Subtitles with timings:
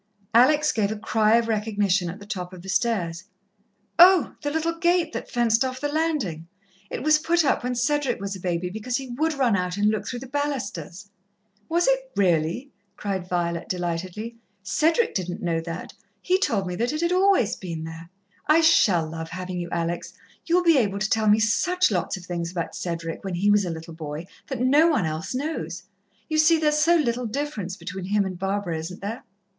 [0.33, 3.25] Alex gave a cry of recognition at the top of the stairs.
[3.99, 6.47] "Oh, the little gate that fenced off the landing!
[6.89, 9.91] It was put up when Cedric was a baby, because he would run out and
[9.91, 11.11] look through the balusters."
[11.69, 14.37] "Was it, really?" cried Violet delightedly.
[14.63, 18.09] "Cedric didn't know that he told me that it had always been there.
[18.47, 20.13] I shall love having you, Alex,
[20.47, 23.65] you'll be able to tell me such lots of things about Cedric, when he was
[23.65, 25.83] a little boy, that no one else knows.
[26.27, 29.23] You see, there's so little difference between him and Barbara, isn't there?"